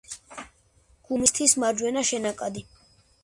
გუმისთის 1.09 1.53
მარჯვენა 1.65 2.05
შენაკადი. 2.13 2.65